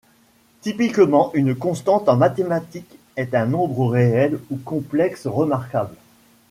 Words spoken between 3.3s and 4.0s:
un nombre